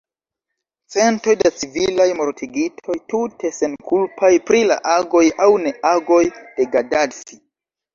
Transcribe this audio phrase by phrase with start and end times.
[0.95, 7.45] Centoj da civilaj mortigitoj, tute senkulpaj pri la agoj aŭ neagoj de Gadafi.